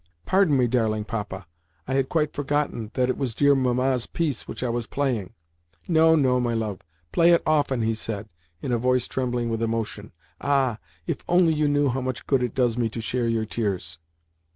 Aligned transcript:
"Pardon 0.25 0.57
me, 0.57 0.65
darling 0.65 1.03
Papa! 1.05 1.45
I 1.87 1.93
had 1.93 2.09
quite 2.09 2.33
forgotten 2.33 2.89
that 2.95 3.07
it 3.07 3.19
was 3.19 3.35
dear 3.35 3.53
Mamma's 3.53 4.07
piece 4.07 4.47
which 4.47 4.63
I 4.63 4.69
was 4.69 4.87
playing." 4.87 5.35
"No, 5.87 6.15
no, 6.15 6.39
my 6.39 6.55
love; 6.55 6.79
play 7.11 7.33
it 7.33 7.43
often," 7.45 7.83
he 7.83 7.93
said 7.93 8.27
in 8.63 8.71
a 8.71 8.79
voice 8.79 9.07
trembling 9.07 9.51
with 9.51 9.61
emotion. 9.61 10.11
"Ah, 10.41 10.79
if 11.05 11.17
you 11.19 11.25
only 11.29 11.67
knew 11.67 11.89
how 11.89 12.01
much 12.01 12.25
good 12.25 12.41
it 12.41 12.55
does 12.55 12.79
me 12.79 12.89
to 12.89 12.99
share 12.99 13.27
your 13.27 13.45
tears!" 13.45 13.99